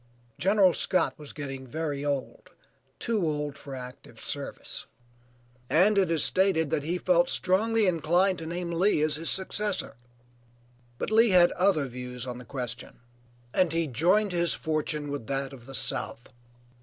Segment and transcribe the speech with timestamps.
[0.39, 2.49] General Scott was getting very old,
[2.97, 4.87] too old for active service,
[5.69, 9.93] and it is stated that he felt strongly inclined to name Lee as his successor,
[10.97, 12.99] but Lee had other views on the question
[13.53, 16.29] and he joined his fortune with that of the South.